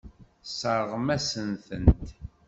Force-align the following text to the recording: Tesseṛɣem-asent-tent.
Tesseṛɣem-asent-tent. 0.43 2.05